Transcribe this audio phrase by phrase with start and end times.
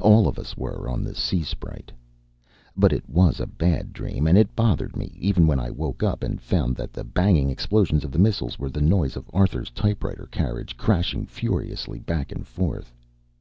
[0.00, 1.90] All of us were on the Sea Sprite.
[2.76, 6.22] But it was a bad dream and it bothered me, even when I woke up
[6.22, 10.28] and found that the banging explosions of the missile were the noise of Arthur's typewriter
[10.30, 12.94] carriage crashing furiously back and forth.